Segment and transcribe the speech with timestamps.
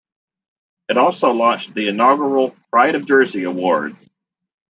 [0.89, 4.09] It also launched the inaugural Pride of Jersey awards.